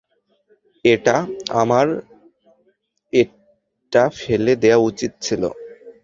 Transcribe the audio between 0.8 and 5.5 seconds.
এটা, আমার এটা ফেলে দেওয়া উচিত ছিল।